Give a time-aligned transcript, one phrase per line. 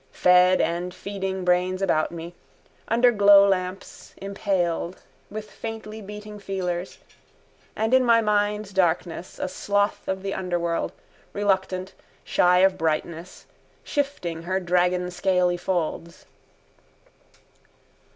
[0.13, 2.33] Fed and feeding brains about me:
[2.87, 6.97] under glowlamps, impaled, with faintly beating feelers:
[7.75, 10.91] and in my mind's darkness a sloth of the underworld,
[11.33, 11.93] reluctant,
[12.23, 13.45] shy of brightness,
[13.83, 16.25] shifting her dragon scaly folds.